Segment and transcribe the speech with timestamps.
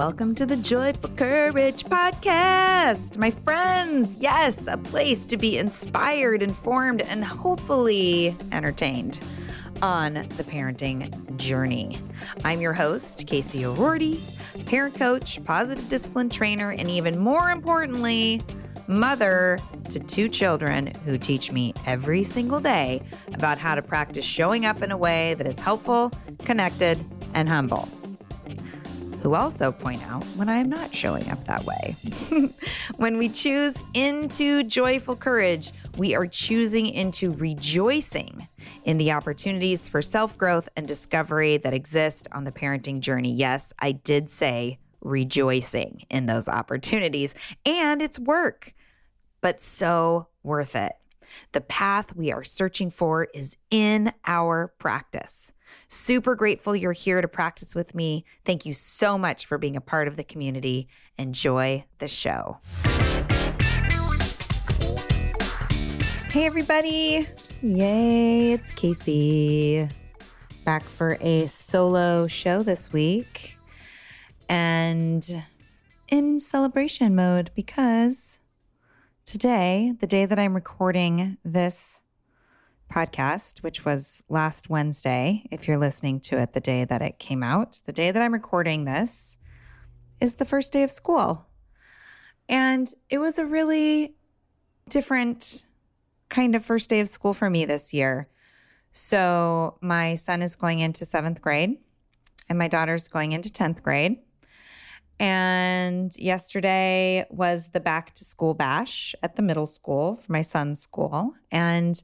[0.00, 3.18] Welcome to the Joyful Courage podcast.
[3.18, 9.20] My friends, yes, a place to be inspired, informed, and hopefully entertained
[9.82, 11.98] on the parenting journey.
[12.44, 14.22] I'm your host, Casey O'Roarty,
[14.64, 18.40] parent coach, positive discipline trainer, and even more importantly,
[18.86, 19.58] mother
[19.90, 23.02] to two children who teach me every single day
[23.34, 26.10] about how to practice showing up in a way that is helpful,
[26.46, 26.98] connected,
[27.34, 27.86] and humble
[29.20, 31.96] who also point out when I am not showing up that way.
[32.96, 38.48] when we choose into joyful courage, we are choosing into rejoicing
[38.84, 43.32] in the opportunities for self growth and discovery that exist on the parenting journey.
[43.32, 48.74] Yes, I did say rejoicing in those opportunities, and it's work,
[49.40, 50.92] but so worth it.
[51.52, 55.52] The path we are searching for is in our practice.
[55.88, 58.24] Super grateful you're here to practice with me.
[58.44, 60.88] Thank you so much for being a part of the community.
[61.16, 62.58] Enjoy the show.
[66.30, 67.26] Hey, everybody.
[67.62, 69.88] Yay, it's Casey.
[70.64, 73.56] Back for a solo show this week
[74.48, 75.44] and
[76.08, 78.40] in celebration mode because
[79.24, 82.02] today, the day that I'm recording this
[82.90, 87.42] podcast, which was last Wednesday, if you're listening to it the day that it came
[87.42, 89.38] out, the day that I'm recording this
[90.20, 91.46] is the first day of school.
[92.48, 94.14] And it was a really
[94.88, 95.64] different
[96.28, 98.28] kind of first day of school for me this year.
[98.92, 101.78] So, my son is going into seventh grade,
[102.48, 104.18] and my daughter's going into 10th grade.
[105.20, 110.80] And yesterday was the back to school bash at the middle school for my son's
[110.80, 111.34] school.
[111.52, 112.02] And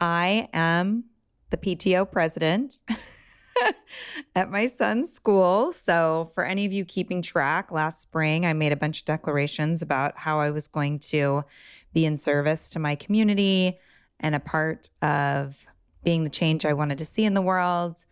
[0.00, 1.04] I am
[1.50, 2.78] the PTO president
[4.34, 5.72] at my son's school.
[5.72, 9.82] So, for any of you keeping track, last spring I made a bunch of declarations
[9.82, 11.44] about how I was going to
[11.92, 13.78] be in service to my community
[14.18, 15.66] and a part of
[16.02, 18.06] being the change I wanted to see in the world.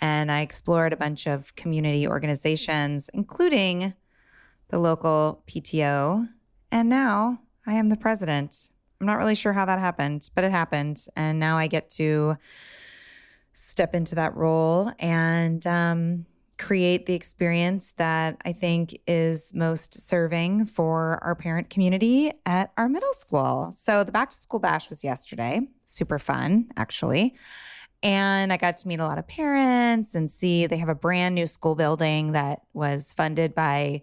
[0.00, 3.94] And I explored a bunch of community organizations, including
[4.68, 6.28] the local PTO.
[6.70, 10.50] And now I am the president I'm not really sure how that happened, but it
[10.50, 11.06] happened.
[11.16, 12.36] And now I get to
[13.54, 16.26] step into that role and um,
[16.58, 22.88] create the experience that I think is most serving for our parent community at our
[22.88, 23.72] middle school.
[23.74, 27.34] So the back to school bash was yesterday, super fun, actually.
[28.02, 31.34] And I got to meet a lot of parents and see they have a brand
[31.34, 34.02] new school building that was funded by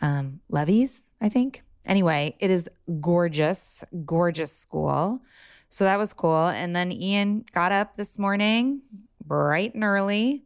[0.00, 1.62] um, levies, I think.
[1.86, 2.68] Anyway, it is
[3.00, 5.22] gorgeous, gorgeous school.
[5.68, 6.48] So that was cool.
[6.48, 8.82] And then Ian got up this morning
[9.24, 10.44] bright and early,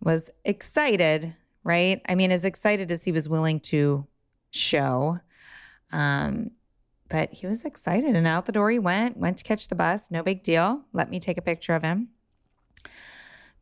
[0.00, 2.00] was excited, right?
[2.08, 4.06] I mean, as excited as he was willing to
[4.50, 5.20] show.
[5.92, 6.52] Um,
[7.08, 10.10] but he was excited and out the door he went, went to catch the bus.
[10.10, 10.82] No big deal.
[10.92, 12.08] Let me take a picture of him.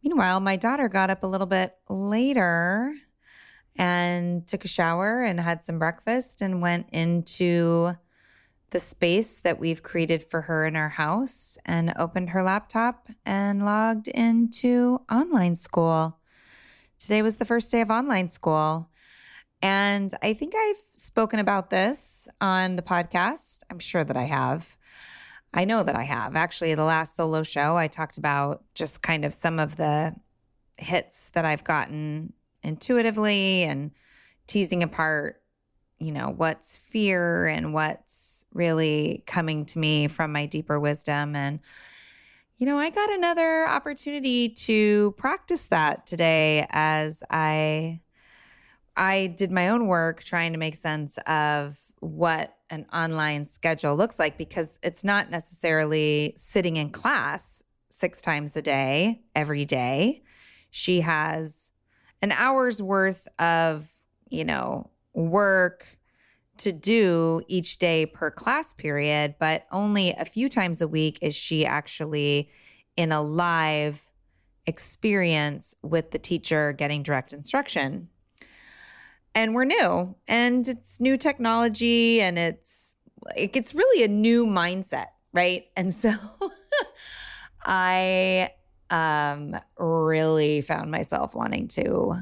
[0.03, 2.95] Meanwhile, my daughter got up a little bit later
[3.77, 7.97] and took a shower and had some breakfast and went into
[8.71, 13.65] the space that we've created for her in our house and opened her laptop and
[13.65, 16.19] logged into online school.
[16.99, 18.89] Today was the first day of online school.
[19.61, 23.61] And I think I've spoken about this on the podcast.
[23.71, 24.77] I'm sure that I have.
[25.55, 26.35] I know that I have.
[26.35, 30.15] Actually, the last solo show, I talked about just kind of some of the
[30.79, 32.33] hits that I've gotten
[32.63, 33.91] intuitively and
[34.47, 35.43] teasing apart,
[35.99, 41.35] you know, what's fear and what's really coming to me from my deeper wisdom.
[41.37, 41.61] And,
[42.59, 48.01] you know, I got another opportunity to practice that today as I
[48.97, 54.19] I did my own work trying to make sense of what an online schedule looks
[54.19, 60.23] like because it's not necessarily sitting in class six times a day every day.
[60.71, 61.72] She has
[62.23, 63.91] an hour's worth of,
[64.31, 65.99] you know, work
[66.59, 71.35] to do each day per class period, but only a few times a week is
[71.35, 72.49] she actually
[72.97, 74.13] in a live
[74.67, 78.09] experience with the teacher getting direct instruction.
[79.35, 82.97] And we're new and it's new technology and it's
[83.37, 85.65] it's really a new mindset, right?
[85.77, 86.15] And so
[87.65, 88.51] I
[88.93, 92.15] um, really found myself wanting to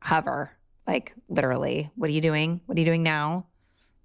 [0.00, 0.52] hover,
[0.86, 2.60] like literally, what are you doing?
[2.66, 3.46] What are you doing now?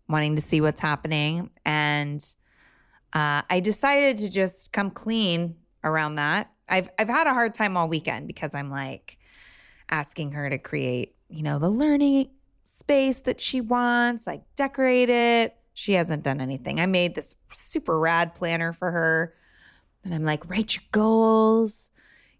[0.10, 1.52] Wanting to see what's happening.
[1.64, 2.19] And
[3.14, 6.52] uh, I decided to just come clean around that.
[6.68, 9.19] I've I've had a hard time all weekend because I'm like
[9.90, 12.31] asking her to create, you know, the learning
[12.64, 15.56] space that she wants, like decorate it.
[15.74, 16.80] She hasn't done anything.
[16.80, 19.36] I made this super rad planner for her.
[20.04, 21.92] And I'm like, write your goals.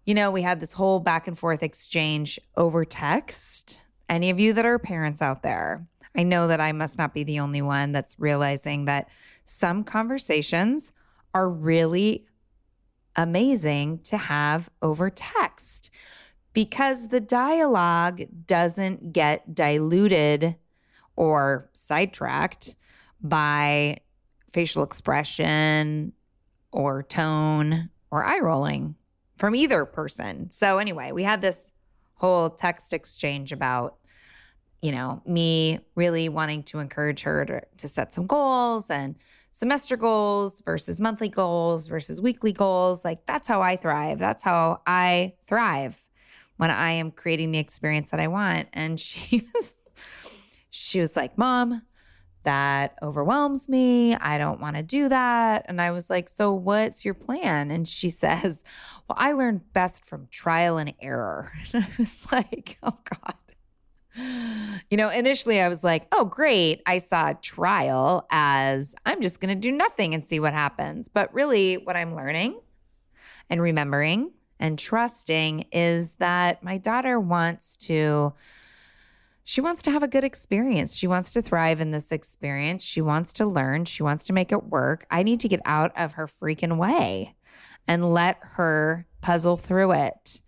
[0.08, 3.82] You know, we had this whole back and forth exchange over text.
[4.08, 7.24] Any of you that are parents out there, I know that I must not be
[7.24, 9.10] the only one that's realizing that
[9.44, 10.94] some conversations
[11.34, 12.24] are really
[13.16, 15.90] amazing to have over text
[16.54, 20.56] because the dialogue doesn't get diluted
[21.16, 22.76] or sidetracked
[23.20, 23.98] by
[24.50, 26.14] facial expression
[26.72, 28.94] or tone or eye rolling
[29.38, 30.50] from either person.
[30.50, 31.72] So, anyway, we had this
[32.14, 33.96] whole text exchange about,
[34.82, 39.14] you know, me really wanting to encourage her to, to set some goals and
[39.52, 43.04] semester goals versus monthly goals versus weekly goals.
[43.04, 44.18] Like, that's how I thrive.
[44.18, 46.00] That's how I thrive
[46.56, 48.68] when I am creating the experience that I want.
[48.72, 49.74] And she was,
[50.70, 51.82] she was like, Mom,
[52.48, 54.14] that overwhelms me.
[54.14, 55.66] I don't want to do that.
[55.68, 57.70] And I was like, So what's your plan?
[57.70, 58.64] And she says,
[59.06, 61.52] Well, I learned best from trial and error.
[61.74, 63.34] And I was like, Oh God.
[64.90, 66.82] You know, initially I was like, oh, great.
[66.86, 71.08] I saw trial as I'm just going to do nothing and see what happens.
[71.08, 72.58] But really, what I'm learning
[73.48, 78.32] and remembering and trusting is that my daughter wants to
[79.48, 80.94] she wants to have a good experience.
[80.94, 82.84] She wants to thrive in this experience.
[82.84, 83.86] She wants to learn.
[83.86, 85.06] She wants to make it work.
[85.10, 87.34] I need to get out of her freaking way
[87.86, 90.42] and let her puzzle through it.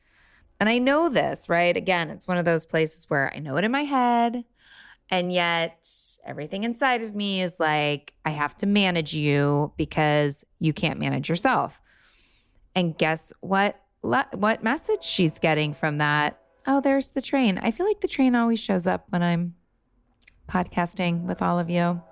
[0.60, 1.74] And I know this, right?
[1.74, 4.44] Again, it's one of those places where I know it in my head.
[5.10, 5.88] And yet,
[6.26, 11.30] everything inside of me is like, I have to manage you because you can't manage
[11.30, 11.80] yourself.
[12.74, 13.80] And guess what?
[14.02, 17.58] What message she's getting from that Oh, there's the train.
[17.58, 19.54] I feel like the train always shows up when I'm
[20.48, 22.02] podcasting with all of you.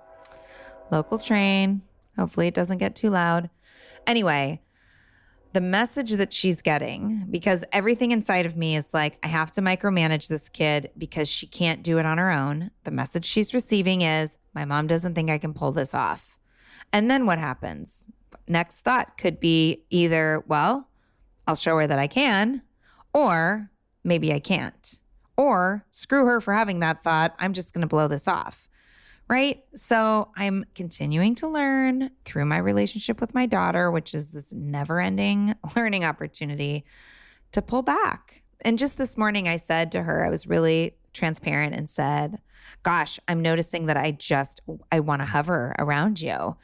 [0.91, 1.81] Local train.
[2.17, 3.49] Hopefully, it doesn't get too loud.
[4.07, 4.61] Anyway,
[5.53, 9.61] the message that she's getting, because everything inside of me is like, I have to
[9.61, 12.71] micromanage this kid because she can't do it on her own.
[12.83, 16.37] The message she's receiving is, my mom doesn't think I can pull this off.
[16.91, 18.07] And then what happens?
[18.47, 20.87] Next thought could be either, well,
[21.47, 22.63] I'll show her that I can,
[23.13, 23.69] or
[24.09, 24.99] maybe I can't.
[25.37, 27.33] Or screw her for having that thought.
[27.39, 28.67] I'm just going to blow this off.
[29.29, 29.63] Right.
[29.75, 34.99] So I'm continuing to learn through my relationship with my daughter, which is this never
[34.99, 36.83] ending learning opportunity
[37.51, 38.43] to pull back.
[38.61, 42.39] And just this morning, I said to her, I was really transparent and said,
[42.83, 44.61] Gosh, I'm noticing that I just,
[44.91, 46.57] I want to hover around you.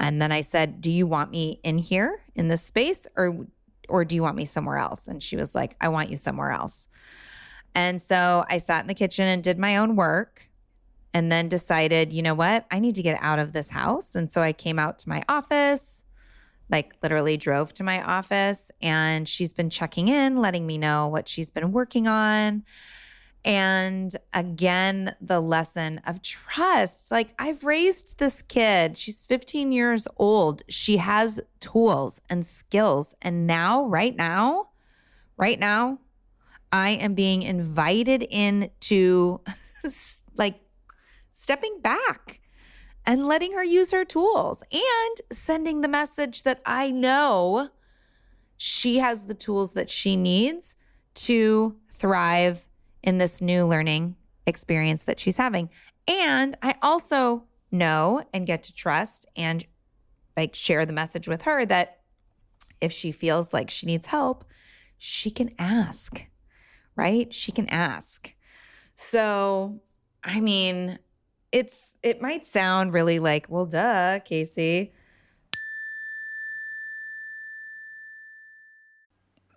[0.00, 3.46] And then I said, Do you want me in here in this space or
[3.88, 5.08] or do you want me somewhere else?
[5.08, 6.88] And she was like, I want you somewhere else.
[7.74, 10.48] And so I sat in the kitchen and did my own work
[11.12, 12.66] and then decided, you know what?
[12.70, 14.14] I need to get out of this house.
[14.14, 16.04] And so I came out to my office,
[16.70, 21.28] like literally drove to my office, and she's been checking in, letting me know what
[21.28, 22.64] she's been working on.
[23.44, 27.10] And again, the lesson of trust.
[27.10, 28.96] Like, I've raised this kid.
[28.96, 30.62] She's 15 years old.
[30.68, 33.14] She has tools and skills.
[33.20, 34.70] And now, right now,
[35.36, 35.98] right now,
[36.72, 39.40] I am being invited into
[40.34, 40.60] like
[41.30, 42.40] stepping back
[43.06, 47.68] and letting her use her tools and sending the message that I know
[48.56, 50.76] she has the tools that she needs
[51.14, 52.66] to thrive
[53.04, 55.70] in this new learning experience that she's having.
[56.08, 59.64] And I also know and get to trust and
[60.36, 62.00] like share the message with her that
[62.80, 64.44] if she feels like she needs help,
[64.98, 66.26] she can ask,
[66.96, 67.32] right?
[67.32, 68.34] She can ask.
[68.94, 69.80] So,
[70.22, 70.98] I mean,
[71.52, 74.92] it's it might sound really like, well, duh, Casey.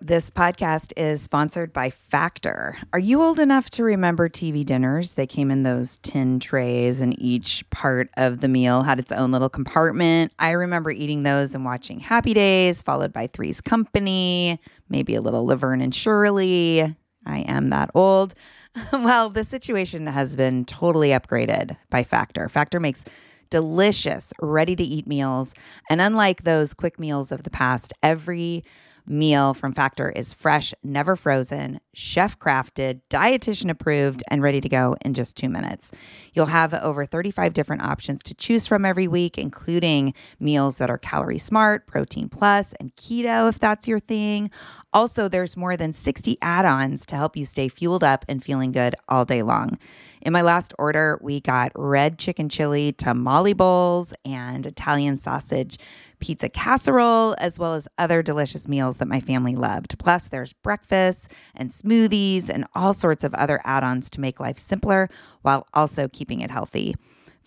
[0.08, 2.78] This podcast is sponsored by Factor.
[2.94, 5.16] Are you old enough to remember TV dinners?
[5.16, 9.34] They came in those tin trays, and each part of the meal had its own
[9.34, 10.32] little compartment.
[10.40, 15.46] I remember eating those and watching Happy Days, followed by Three's Company, maybe a little
[15.46, 16.96] Laverne and Shirley.
[17.26, 18.34] I am that old.
[18.94, 22.48] well, the situation has been totally upgraded by Factor.
[22.48, 23.04] Factor makes
[23.50, 25.54] delicious, ready to eat meals.
[25.90, 28.64] And unlike those quick meals of the past, every
[29.08, 34.96] meal from Factor is fresh, never frozen, chef crafted, dietitian approved, and ready to go
[35.02, 35.92] in just two minutes.
[36.34, 40.98] You'll have over 35 different options to choose from every week, including meals that are
[40.98, 44.50] calorie smart, protein plus, and keto if that's your thing.
[44.94, 48.72] Also, there's more than 60 add ons to help you stay fueled up and feeling
[48.72, 49.78] good all day long.
[50.22, 55.78] In my last order, we got red chicken chili tamale bowls and Italian sausage
[56.20, 59.98] pizza casserole, as well as other delicious meals that my family loved.
[60.00, 64.58] Plus, there's breakfast and smoothies and all sorts of other add ons to make life
[64.58, 65.10] simpler
[65.42, 66.96] while also keeping it healthy.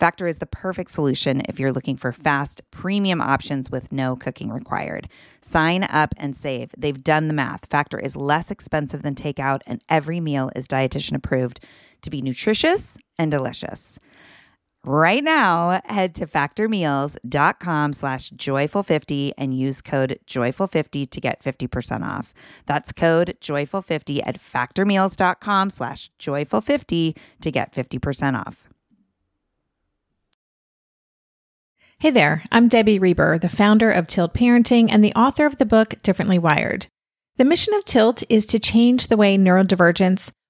[0.01, 4.49] Factor is the perfect solution if you're looking for fast, premium options with no cooking
[4.49, 5.07] required.
[5.41, 6.71] Sign up and save.
[6.75, 7.67] They've done the math.
[7.67, 11.59] Factor is less expensive than takeout, and every meal is dietitian approved
[12.01, 13.99] to be nutritious and delicious.
[14.83, 22.33] Right now, head to factormeals.com slash joyful50 and use code joyful50 to get 50% off.
[22.65, 28.67] That's code joyful50 at factormeals.com slash joyful50 to get 50% off.
[31.99, 35.67] Hey there, I'm Debbie Reber, the founder of Tilt Parenting and the author of the
[35.67, 36.87] book Differently Wired.
[37.37, 40.31] The mission of Tilt is to change the way neurodivergence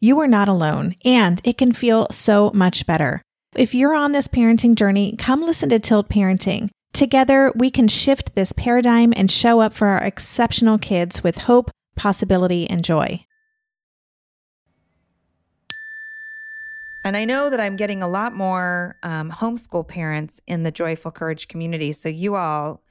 [0.00, 3.22] you are not alone, and it can feel so much better.
[3.54, 6.68] If you're on this parenting journey, come listen to Tilt Parenting.
[6.92, 11.70] Together, we can shift this paradigm and show up for our exceptional kids with hope,
[11.94, 13.24] possibility, and joy.
[17.04, 21.12] And I know that I'm getting a lot more um, homeschool parents in the Joyful
[21.12, 21.92] Courage community.
[21.92, 22.82] So, you all,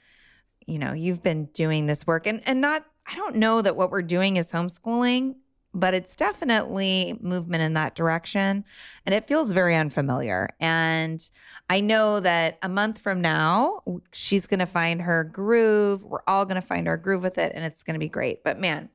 [0.65, 3.91] you know, you've been doing this work and, and not, I don't know that what
[3.91, 5.35] we're doing is homeschooling
[5.75, 8.63] but it's definitely movement in that direction.
[9.05, 10.49] And it feels very unfamiliar.
[10.59, 11.21] And
[11.69, 13.81] I know that a month from now,
[14.13, 16.03] she's going to find her groove.
[16.03, 18.43] We're all going to find our groove with it, and it's going to be great.
[18.43, 18.89] But man,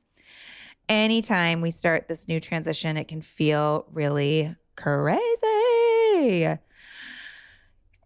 [0.89, 6.47] anytime we start this new transition, it can feel really crazy.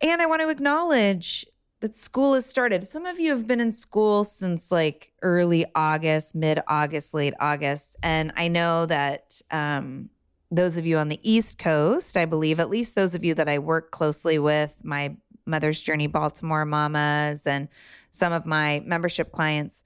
[0.01, 1.45] And I want to acknowledge
[1.81, 2.85] that school has started.
[2.85, 7.95] Some of you have been in school since like early August, mid August, late August.
[8.01, 10.09] And I know that um,
[10.49, 13.49] those of you on the East Coast, I believe, at least those of you that
[13.49, 17.67] I work closely with, my Mother's Journey Baltimore mamas and
[18.09, 19.83] some of my membership clients,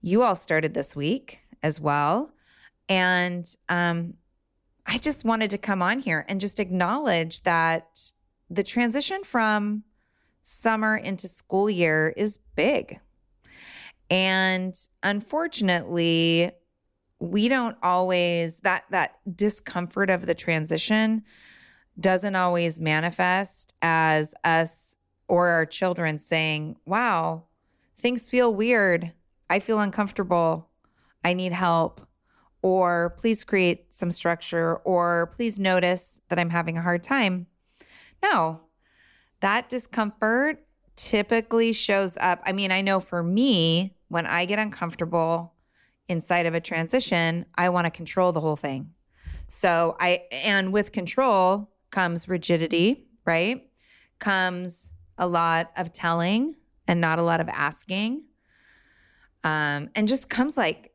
[0.00, 2.32] you all started this week as well.
[2.88, 4.14] And um,
[4.86, 8.10] I just wanted to come on here and just acknowledge that
[8.50, 9.84] the transition from
[10.42, 13.00] summer into school year is big.
[14.10, 16.52] And unfortunately,
[17.18, 21.22] we don't always that that discomfort of the transition
[21.98, 24.96] doesn't always manifest as us
[25.28, 27.44] or our children saying, "Wow,
[27.96, 29.12] things feel weird.
[29.48, 30.68] I feel uncomfortable.
[31.24, 32.06] I need help."
[32.60, 37.46] Or please create some structure or please notice that I'm having a hard time.
[38.22, 38.60] No,
[39.42, 40.64] that discomfort
[40.96, 42.40] typically shows up.
[42.46, 45.54] I mean, I know for me, when I get uncomfortable
[46.08, 48.92] inside of a transition, I want to control the whole thing.
[49.48, 53.68] So I, and with control comes rigidity, right?
[54.18, 56.56] Comes a lot of telling
[56.86, 58.22] and not a lot of asking.
[59.44, 60.92] Um, and just comes like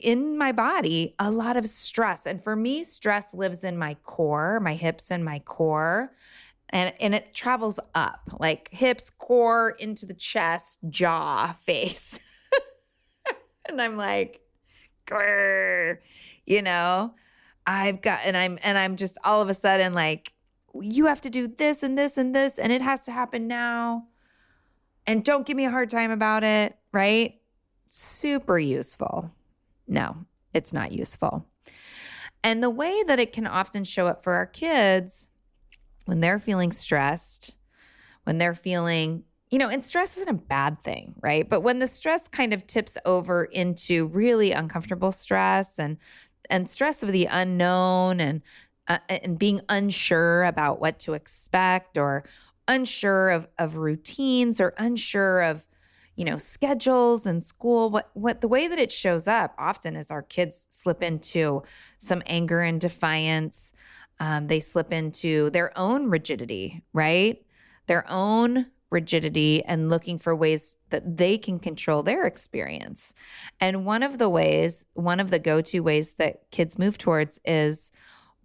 [0.00, 2.26] in my body a lot of stress.
[2.26, 6.12] And for me, stress lives in my core, my hips and my core
[6.70, 12.20] and and it travels up like hips core into the chest jaw face.
[13.66, 14.40] And i'm like
[15.06, 15.98] Grr,
[16.46, 17.14] you know?
[17.66, 20.32] I've got and i'm and i'm just all of a sudden like
[20.80, 24.06] you have to do this and this and this and it has to happen now.
[25.06, 27.40] And don't give me a hard time about it right?
[27.90, 29.30] Super useful.
[29.86, 30.16] No
[30.54, 31.46] it's not useful.
[32.42, 35.28] And the way that it can often show up for our kids
[36.08, 37.54] when they're feeling stressed,
[38.24, 41.48] when they're feeling you know, and stress isn't a bad thing, right?
[41.48, 45.98] But when the stress kind of tips over into really uncomfortable stress and
[46.50, 48.42] and stress of the unknown and
[48.88, 52.24] uh, and being unsure about what to expect or
[52.66, 55.66] unsure of of routines or unsure of
[56.16, 60.10] you know schedules and school what what the way that it shows up often is
[60.10, 61.62] our kids slip into
[61.96, 63.72] some anger and defiance
[64.20, 67.44] um, they slip into their own rigidity right
[67.86, 73.12] their own rigidity and looking for ways that they can control their experience.
[73.60, 77.38] And one of the ways, one of the go to ways that kids move towards
[77.44, 77.92] is,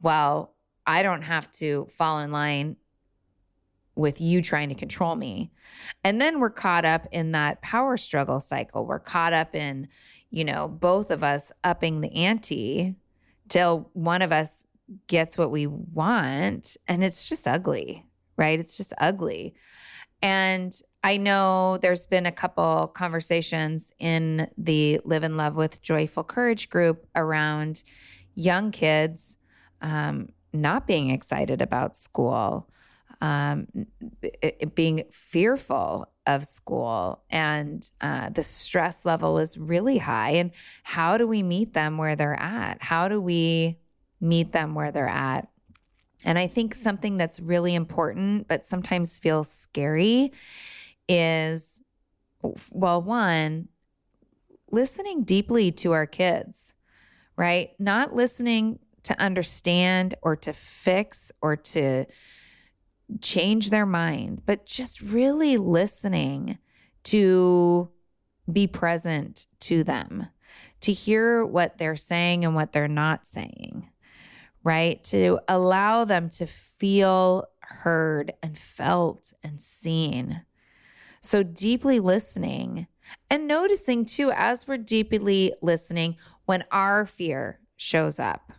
[0.02, 0.54] well,
[0.86, 2.76] I don't have to fall in line
[3.96, 5.52] with you trying to control me.
[6.04, 8.86] And then we're caught up in that power struggle cycle.
[8.86, 9.88] We're caught up in,
[10.30, 12.96] you know, both of us upping the ante
[13.48, 14.66] till one of us
[15.08, 16.78] gets what we want.
[16.88, 18.06] And it's just ugly,
[18.38, 18.60] right?
[18.60, 19.56] It's just ugly.
[20.22, 20.74] And
[21.04, 26.70] I know there's been a couple conversations in the Live and Love with Joyful Courage
[26.70, 27.84] group around
[28.36, 29.38] young kids
[29.82, 32.70] um, not being excited about school,
[33.22, 33.68] um,
[34.76, 40.32] being fearful of school, and uh, the stress level is really high.
[40.32, 40.52] And
[40.84, 42.82] how do we meet them where they're at?
[42.82, 43.78] How do we
[44.24, 45.50] meet them where they're at?
[46.24, 50.32] And I think something that's really important, but sometimes feels scary,
[51.10, 51.82] is
[52.72, 53.70] well, one,
[54.72, 56.74] listening deeply to our kids,
[57.38, 57.72] right?
[57.80, 62.06] Not listening to understand or to fix or to
[63.22, 66.58] change their mind, but just really listening
[67.04, 67.90] to
[68.52, 70.28] be present to them,
[70.82, 73.90] to hear what they're saying and what they're not saying
[74.64, 75.04] right?
[75.06, 80.44] To allow them to feel heard and felt and seen.
[81.22, 82.88] So, deeply listening
[83.30, 88.52] and noticing too, as we're deeply listening, when our fear shows up,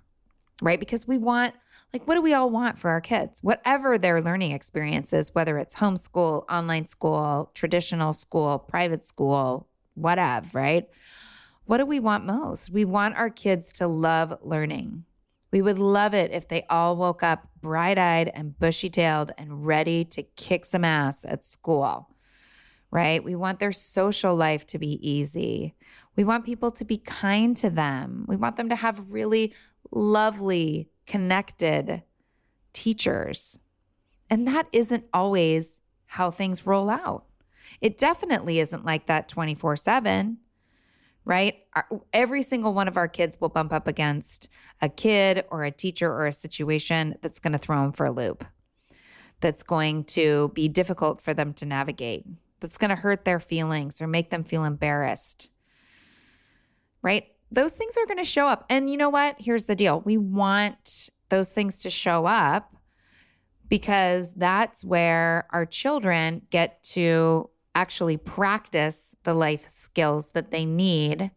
[0.63, 0.81] right?
[0.81, 1.55] Because we want,
[1.93, 3.41] like, what do we all want for our kids?
[3.43, 10.49] Whatever their learning experience is, whether it's homeschool, online school, traditional school, private school, whatever,
[10.53, 10.89] right?
[11.67, 12.71] What do we want most?
[12.71, 15.05] We want our kids to love learning.
[15.55, 19.65] We would love it if they all woke up bright eyed and bushy tailed and
[19.65, 22.11] ready to kick some ass at school,
[22.91, 23.23] right?
[23.23, 25.77] We want their social life to be easy.
[26.17, 28.25] We want people to be kind to them.
[28.27, 29.55] We want them to have really
[29.93, 32.03] lovely, connected
[32.73, 33.61] teachers.
[34.29, 37.27] And that isn't always how things roll out.
[37.81, 40.39] It definitely isn't like that 24 7
[41.25, 41.57] right?
[42.13, 44.49] every single one of our kids will bump up against
[44.81, 48.13] a kid or a teacher or a situation that's going to throw them for a
[48.13, 48.45] loop,
[49.41, 52.27] that's going to be difficult for them to navigate,
[52.61, 55.51] that's going to hurt their feelings or make them feel embarrassed,
[57.03, 57.27] right?
[57.51, 58.65] Those things are going to show up.
[58.69, 59.37] And you know what?
[59.39, 62.75] Here's the deal we want those things to show up
[63.69, 71.31] because that's where our children get to actually practice the life skills that they need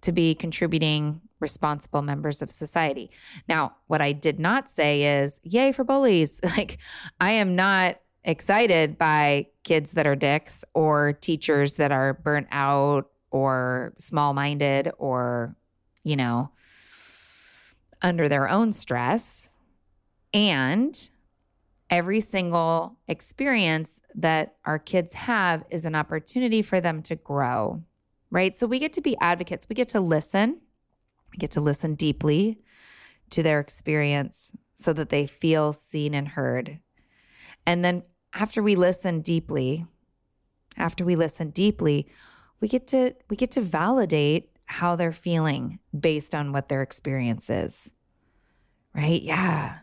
[0.00, 3.10] to be contributing responsible members of society.
[3.48, 6.40] Now, what I did not say is, yay for bullies.
[6.56, 6.78] Like,
[7.20, 13.10] I am not excited by kids that are dicks or teachers that are burnt out
[13.30, 15.56] or small minded or,
[16.04, 16.50] you know,
[18.00, 19.50] under their own stress.
[20.32, 21.10] And
[21.90, 27.82] every single experience that our kids have is an opportunity for them to grow,
[28.30, 28.56] right?
[28.56, 30.60] So we get to be advocates, we get to listen,
[31.32, 32.60] we get to listen deeply
[33.30, 36.80] to their experience so that they feel seen and heard.
[37.66, 39.86] And then after we listen deeply,
[40.76, 42.08] after we listen deeply,
[42.60, 47.50] we get to we get to validate how they're feeling based on what their experience
[47.50, 47.92] is.
[48.94, 49.22] Right?
[49.22, 49.78] Yeah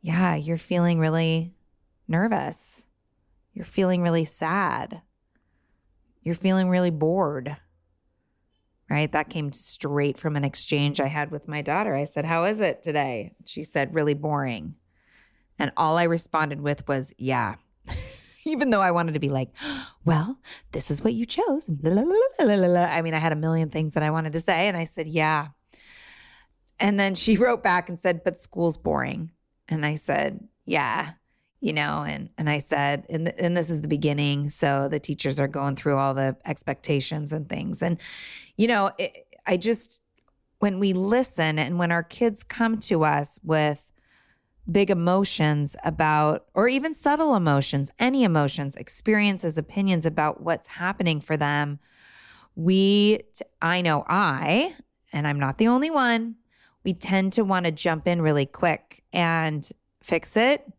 [0.00, 1.54] yeah, you're feeling really
[2.06, 2.86] nervous.
[3.52, 5.02] You're feeling really sad.
[6.22, 7.56] You're feeling really bored.
[8.90, 9.10] Right?
[9.10, 11.94] That came straight from an exchange I had with my daughter.
[11.94, 13.34] I said, How is it today?
[13.44, 14.76] She said, Really boring.
[15.58, 17.56] And all I responded with was, Yeah.
[18.44, 19.50] Even though I wanted to be like,
[20.06, 20.38] Well,
[20.72, 21.68] this is what you chose.
[21.68, 24.68] I mean, I had a million things that I wanted to say.
[24.68, 25.48] And I said, Yeah.
[26.80, 29.32] And then she wrote back and said, But school's boring.
[29.68, 31.12] And I said, yeah,
[31.60, 35.40] you know, and and I said, and and this is the beginning, so the teachers
[35.40, 37.98] are going through all the expectations and things, and
[38.56, 40.00] you know, it, I just
[40.58, 43.90] when we listen and when our kids come to us with
[44.70, 51.36] big emotions about, or even subtle emotions, any emotions, experiences, opinions about what's happening for
[51.36, 51.78] them,
[52.54, 53.20] we,
[53.62, 54.74] I know I,
[55.12, 56.36] and I'm not the only one,
[56.84, 59.68] we tend to want to jump in really quick and
[60.02, 60.70] fix it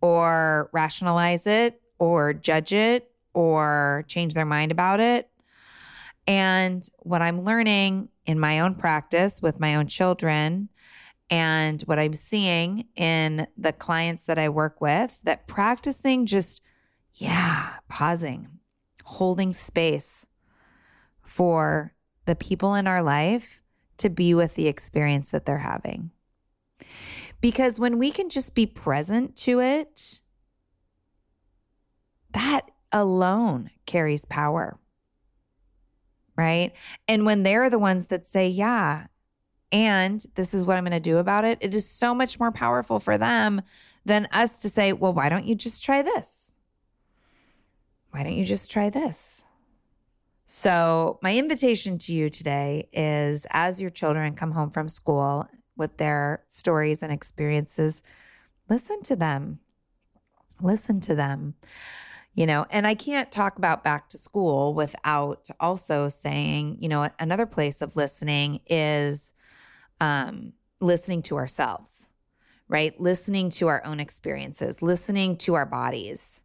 [0.00, 5.28] or rationalize it or judge it or change their mind about it.
[6.26, 10.68] And what I'm learning in my own practice with my own children
[11.30, 16.62] and what I'm seeing in the clients that I work with that practicing just,
[17.14, 18.48] yeah, pausing,
[19.04, 20.26] holding space
[21.22, 21.94] for
[22.26, 23.62] the people in our life
[23.98, 26.10] to be with the experience that they're having.
[27.40, 30.20] Because when we can just be present to it,
[32.32, 34.78] that alone carries power.
[36.36, 36.72] Right.
[37.08, 39.06] And when they're the ones that say, yeah,
[39.72, 42.52] and this is what I'm going to do about it, it is so much more
[42.52, 43.62] powerful for them
[44.04, 46.54] than us to say, well, why don't you just try this?
[48.10, 49.44] Why don't you just try this?
[50.48, 55.96] So, my invitation to you today is as your children come home from school with
[55.96, 58.00] their stories and experiences,
[58.70, 59.58] listen to them.
[60.62, 61.54] Listen to them.
[62.34, 67.08] You know, and I can't talk about back to school without also saying, you know,
[67.18, 69.34] another place of listening is
[70.00, 72.06] um, listening to ourselves,
[72.68, 72.98] right?
[73.00, 76.42] Listening to our own experiences, listening to our bodies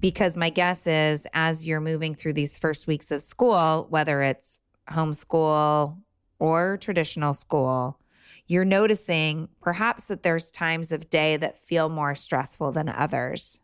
[0.00, 4.60] because my guess is as you're moving through these first weeks of school, whether it's
[4.90, 5.98] homeschool
[6.38, 7.98] or traditional school,
[8.46, 13.60] you're noticing perhaps that there's times of day that feel more stressful than others,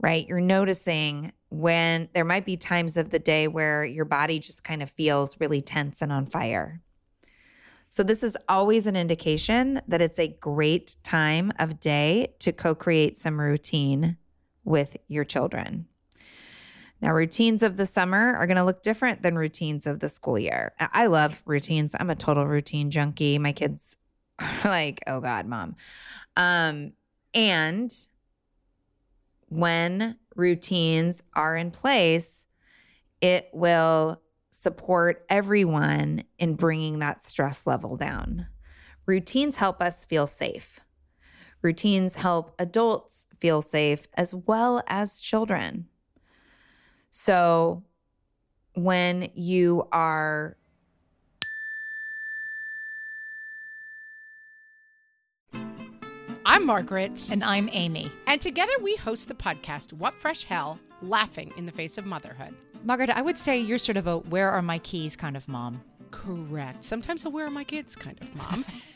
[0.00, 0.26] right?
[0.26, 4.82] You're noticing when there might be times of the day where your body just kind
[4.82, 6.80] of feels really tense and on fire.
[7.88, 12.74] So, this is always an indication that it's a great time of day to co
[12.74, 14.16] create some routine
[14.66, 15.86] with your children.
[17.00, 20.38] Now, routines of the summer are going to look different than routines of the school
[20.38, 20.72] year.
[20.78, 21.94] I love routines.
[21.98, 23.38] I'm a total routine junkie.
[23.38, 23.96] My kids
[24.38, 25.76] are like, oh God, mom.
[26.36, 26.92] Um,
[27.32, 27.92] and
[29.48, 32.46] when routines are in place,
[33.20, 38.46] it will support everyone in bringing that stress level down.
[39.04, 40.80] Routines help us feel safe.
[41.62, 45.86] Routines help adults feel safe as well as children.
[47.10, 47.82] So
[48.74, 50.56] when you are
[56.48, 57.28] I'm Margaret.
[57.32, 58.10] And I'm Amy.
[58.28, 62.54] And together we host the podcast, What Fresh Hell Laughing in the Face of Motherhood.
[62.84, 65.82] Margaret, I would say you're sort of a where are my keys kind of mom.
[66.12, 66.84] Correct.
[66.84, 68.64] Sometimes a where are my kids kind of mom.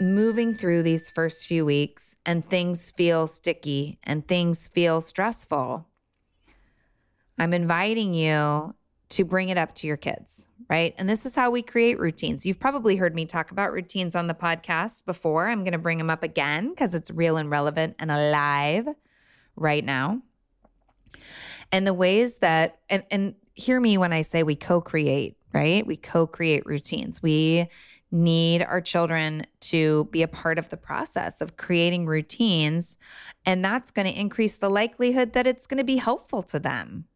[0.00, 5.86] Moving through these first few weeks and things feel sticky and things feel stressful,
[7.38, 8.74] I'm inviting you
[9.10, 10.94] to bring it up to your kids, right?
[10.98, 12.44] And this is how we create routines.
[12.44, 15.48] You've probably heard me talk about routines on the podcast before.
[15.48, 18.88] I'm going to bring them up again because it's real and relevant and alive
[19.56, 20.22] right now.
[21.70, 25.86] And the ways that, and, and hear me when I say we co create, right?
[25.86, 27.22] We co create routines.
[27.22, 27.68] We
[28.14, 32.96] need our children to be a part of the process of creating routines.
[33.44, 37.06] And that's going to increase the likelihood that it's going to be helpful to them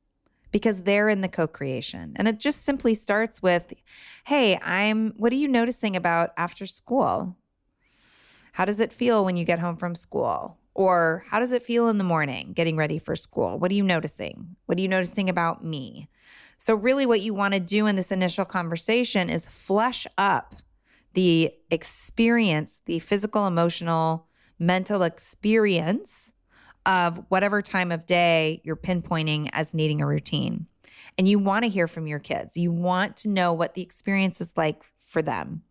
[0.50, 2.14] because they're in the co creation.
[2.16, 3.72] And it just simply starts with
[4.26, 7.36] Hey, I'm, what are you noticing about after school?
[8.52, 10.58] How does it feel when you get home from school?
[10.74, 13.58] Or how does it feel in the morning getting ready for school?
[13.58, 14.56] What are you noticing?
[14.66, 16.08] What are you noticing about me?
[16.56, 20.56] So, really, what you want to do in this initial conversation is flesh up
[21.14, 24.26] the experience, the physical, emotional,
[24.58, 26.32] mental experience
[26.86, 30.66] of whatever time of day you're pinpointing as needing a routine.
[31.16, 32.56] And you want to hear from your kids.
[32.56, 35.62] You want to know what the experience is like for them.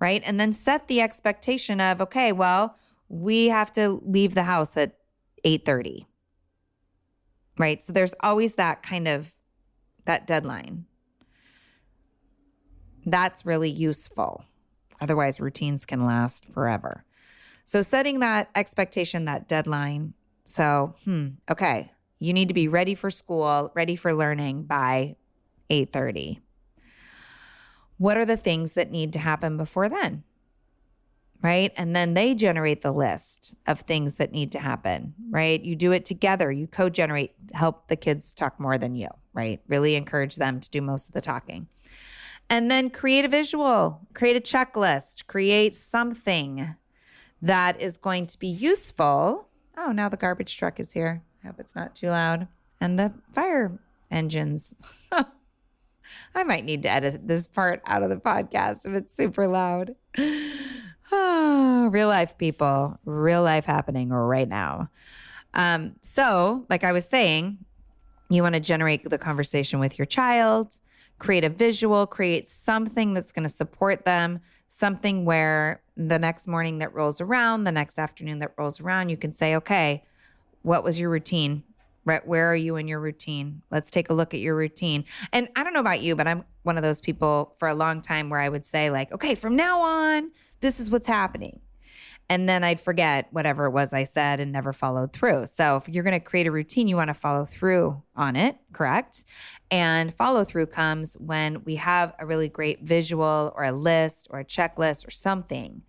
[0.00, 0.22] Right?
[0.24, 2.76] And then set the expectation of, okay, well,
[3.08, 4.96] we have to leave the house at
[5.44, 6.06] 8:30.
[7.56, 7.82] Right?
[7.82, 9.32] So there's always that kind of
[10.04, 10.86] that deadline.
[13.10, 14.44] That's really useful.
[15.00, 17.04] Otherwise, routines can last forever.
[17.64, 20.14] So setting that expectation, that deadline.
[20.44, 25.16] So, hmm, okay, you need to be ready for school, ready for learning by
[25.70, 26.40] 8:30.
[27.96, 30.24] What are the things that need to happen before then?
[31.40, 31.72] Right?
[31.76, 35.60] And then they generate the list of things that need to happen, right?
[35.62, 36.50] You do it together.
[36.50, 39.60] You co-generate, help the kids talk more than you, right?
[39.68, 41.68] Really encourage them to do most of the talking.
[42.50, 46.76] And then create a visual, create a checklist, create something
[47.42, 49.48] that is going to be useful.
[49.76, 51.22] Oh, now the garbage truck is here.
[51.42, 52.48] I hope it's not too loud.
[52.80, 53.78] And the fire
[54.10, 54.74] engines.
[56.34, 59.94] I might need to edit this part out of the podcast if it's super loud.
[61.12, 64.90] Oh, real life people, real life happening right now.
[65.54, 67.58] Um, so, like I was saying,
[68.28, 70.78] you want to generate the conversation with your child
[71.18, 76.78] create a visual, create something that's going to support them, something where the next morning
[76.78, 80.04] that rolls around, the next afternoon that rolls around, you can say, okay,
[80.62, 81.64] what was your routine?
[82.04, 83.60] Right, where are you in your routine?
[83.70, 85.04] Let's take a look at your routine.
[85.30, 88.00] And I don't know about you, but I'm one of those people for a long
[88.00, 91.60] time where I would say, like, okay, from now on, this is what's happening
[92.28, 95.46] and then I'd forget whatever it was I said and never followed through.
[95.46, 98.56] So if you're going to create a routine, you want to follow through on it,
[98.72, 99.24] correct?
[99.70, 104.40] And follow through comes when we have a really great visual or a list or
[104.40, 105.82] a checklist or something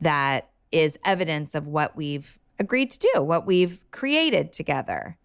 [0.00, 5.18] that is evidence of what we've agreed to do, what we've created together.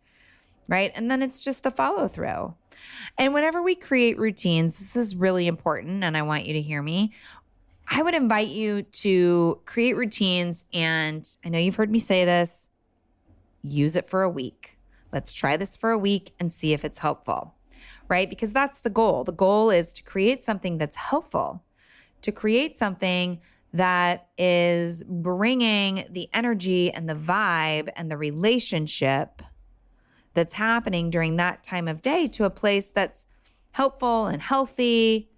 [0.67, 0.91] Right.
[0.95, 2.53] And then it's just the follow through.
[3.17, 6.81] And whenever we create routines, this is really important, and I want you to hear
[6.81, 7.13] me.
[7.89, 10.65] I would invite you to create routines.
[10.73, 12.69] And I know you've heard me say this
[13.63, 14.77] use it for a week.
[15.11, 17.55] Let's try this for a week and see if it's helpful,
[18.07, 18.29] right?
[18.29, 19.23] Because that's the goal.
[19.23, 21.63] The goal is to create something that's helpful,
[22.21, 23.39] to create something
[23.73, 29.41] that is bringing the energy and the vibe and the relationship
[30.33, 33.25] that's happening during that time of day to a place that's
[33.71, 35.30] helpful and healthy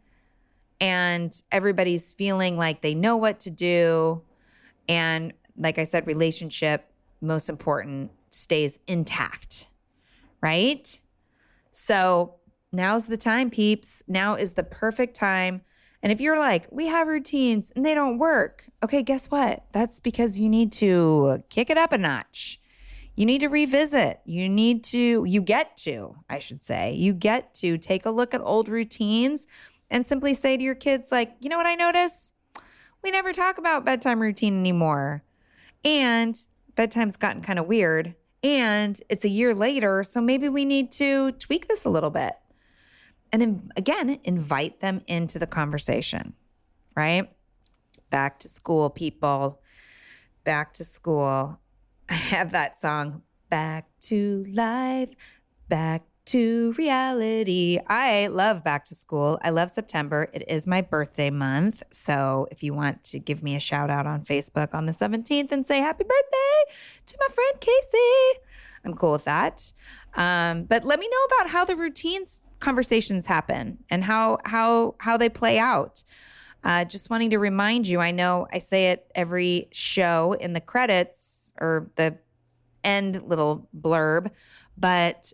[0.79, 4.21] and everybody's feeling like they know what to do.
[4.89, 6.89] And like I said, relationship,
[7.21, 9.69] most important, stays intact,
[10.41, 10.99] right?
[11.71, 12.35] So
[12.71, 14.03] now's the time, peeps.
[14.07, 15.61] Now is the perfect time.
[16.01, 19.63] And if you're like, we have routines and they don't work, okay, guess what?
[19.71, 22.59] That's because you need to kick it up a notch.
[23.15, 24.19] You need to revisit.
[24.25, 28.33] You need to, you get to, I should say, you get to take a look
[28.33, 29.47] at old routines
[29.93, 32.33] and simply say to your kids, like, you know what I notice?
[33.03, 35.23] We never talk about bedtime routine anymore.
[35.85, 36.35] And
[36.75, 38.15] bedtime's gotten kind of weird.
[38.41, 40.03] And it's a year later.
[40.03, 42.33] So maybe we need to tweak this a little bit.
[43.31, 46.33] And then again, invite them into the conversation,
[46.95, 47.29] right?
[48.09, 49.61] Back to school, people.
[50.43, 51.59] Back to school.
[52.09, 55.09] I have that song, Back to Life,
[55.69, 57.79] Back to reality.
[57.87, 59.39] I love back to school.
[59.43, 60.29] I love September.
[60.33, 61.83] It is my birthday month.
[61.91, 65.51] So if you want to give me a shout out on Facebook on the 17th
[65.51, 68.39] and say happy birthday to my friend Casey,
[68.85, 69.71] I'm cool with that.
[70.15, 75.17] Um, but let me know about how the routines conversations happen and how how how
[75.17, 76.03] they play out.
[76.63, 80.61] Uh, just wanting to remind you, I know I say it every show in the
[80.61, 82.17] credits or the
[82.83, 84.31] end little blurb,
[84.77, 85.33] but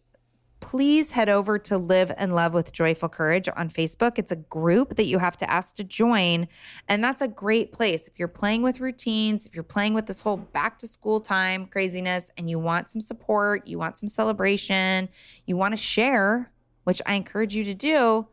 [0.60, 4.20] please head over to Live and Love with Joyful Courage on Facebook.
[4.20, 6.48] It's a group that you have to ask to join.
[6.88, 8.08] And that's a great place.
[8.08, 11.66] If you're playing with routines, if you're playing with this whole back to school time
[11.66, 15.10] craziness and you want some support, you want some celebration,
[15.46, 16.52] you want to share,
[16.84, 18.28] which I encourage you to do,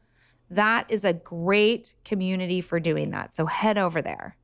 [0.50, 3.34] that is a great community for doing that.
[3.34, 4.36] So head over there.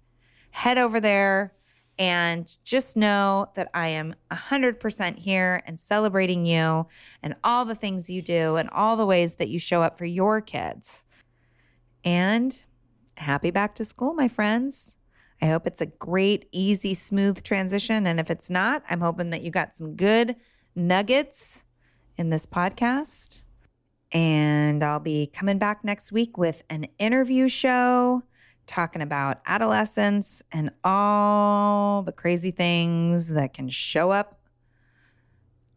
[0.51, 1.53] Head over there
[1.99, 6.87] and just know that I am 100% here and celebrating you
[7.23, 10.05] and all the things you do and all the ways that you show up for
[10.05, 11.05] your kids.
[12.05, 12.63] And
[13.17, 14.97] happy back to school, my friends.
[15.41, 18.07] I hope it's a great, easy, smooth transition.
[18.07, 20.37] And if it's not, I'm hoping that you got some good
[20.75, 21.65] nuggets
[22.17, 23.45] in this podcast.
[24.13, 28.23] And I'll be coming back next week with an interview show
[28.67, 34.41] talking about adolescence and all the crazy things that can show up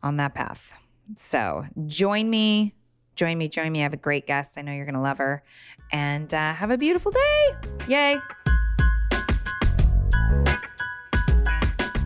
[0.04, 0.74] on that path.
[1.15, 2.76] So join me,
[3.15, 3.80] join me, join me.
[3.80, 4.58] I have a great guest.
[4.58, 5.43] I know you're going to love her.
[5.91, 7.48] And uh, have a beautiful day.
[7.88, 8.19] Yay.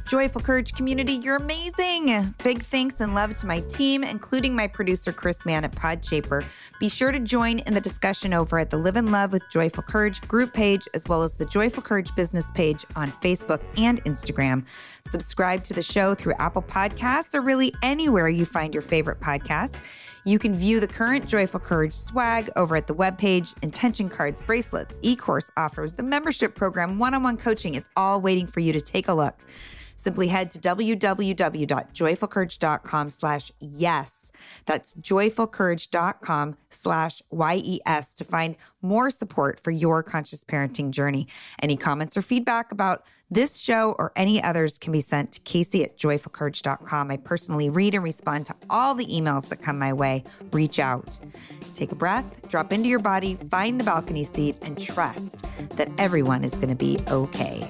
[0.09, 2.33] Joyful Courage community, you're amazing.
[2.43, 6.43] Big thanks and love to my team, including my producer, Chris Mann at Podshaper.
[6.79, 9.83] Be sure to join in the discussion over at the Live and Love with Joyful
[9.83, 14.65] Courage group page, as well as the Joyful Courage business page on Facebook and Instagram.
[15.03, 19.77] Subscribe to the show through Apple Podcasts or really anywhere you find your favorite podcasts.
[20.25, 24.97] You can view the current Joyful Courage swag over at the webpage, intention cards, bracelets,
[25.03, 27.75] e-course offers, the membership program, one-on-one coaching.
[27.75, 29.35] It's all waiting for you to take a look.
[29.99, 34.31] Simply head to www.joyfulcourage.com slash yes.
[34.65, 41.27] That's joyfulcourage.com slash Y-E-S to find more support for your conscious parenting journey.
[41.61, 45.83] Any comments or feedback about this show or any others can be sent to Casey
[45.83, 47.11] at joyfulcourage.com.
[47.11, 50.23] I personally read and respond to all the emails that come my way.
[50.53, 51.19] Reach out.
[51.73, 56.45] Take a breath, drop into your body, find the balcony seat, and trust that everyone
[56.45, 57.69] is going to be okay.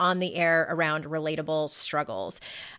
[0.00, 2.40] on the air around relatable struggles.